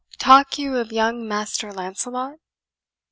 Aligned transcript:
Talk 0.17 0.57
you 0.57 0.77
of 0.77 0.91
young 0.91 1.27
Master 1.27 1.71
Lancelot? 1.71 2.39